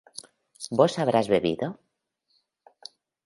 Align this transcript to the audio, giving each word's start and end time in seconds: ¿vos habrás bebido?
¿vos 0.77 0.93
habrás 0.97 1.27
bebido? 1.33 1.67